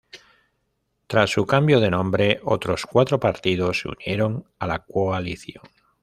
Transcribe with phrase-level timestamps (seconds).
[1.05, 5.63] Tras su cambio de nombre, otros cuatro partidos se unieron a la coalición.